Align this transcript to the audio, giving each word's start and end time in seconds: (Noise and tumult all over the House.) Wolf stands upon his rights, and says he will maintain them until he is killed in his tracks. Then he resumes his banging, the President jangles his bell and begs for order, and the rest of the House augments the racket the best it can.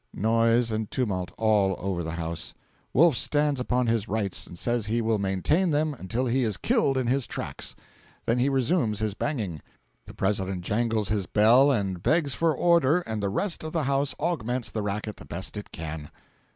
(Noise 0.15 0.71
and 0.71 0.89
tumult 0.89 1.29
all 1.37 1.75
over 1.77 2.03
the 2.03 2.13
House.) 2.17 2.55
Wolf 2.91 3.15
stands 3.15 3.59
upon 3.59 3.85
his 3.85 4.07
rights, 4.07 4.47
and 4.47 4.57
says 4.57 4.87
he 4.87 4.99
will 4.99 5.19
maintain 5.19 5.69
them 5.69 5.93
until 5.93 6.25
he 6.25 6.41
is 6.41 6.57
killed 6.57 6.97
in 6.97 7.05
his 7.05 7.27
tracks. 7.27 7.75
Then 8.25 8.39
he 8.39 8.49
resumes 8.49 8.97
his 8.97 9.13
banging, 9.13 9.61
the 10.07 10.15
President 10.15 10.63
jangles 10.63 11.09
his 11.09 11.27
bell 11.27 11.69
and 11.69 12.01
begs 12.01 12.33
for 12.33 12.51
order, 12.51 13.01
and 13.01 13.21
the 13.21 13.29
rest 13.29 13.63
of 13.63 13.73
the 13.73 13.83
House 13.83 14.15
augments 14.19 14.71
the 14.71 14.81
racket 14.81 15.17
the 15.17 15.23
best 15.25 15.55
it 15.55 15.71
can. 15.71 16.09